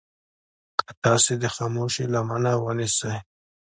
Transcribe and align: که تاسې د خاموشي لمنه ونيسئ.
که 0.79 0.91
تاسې 1.03 1.33
د 1.43 1.45
خاموشي 1.55 2.05
لمنه 2.13 2.51
ونيسئ. 2.57 3.13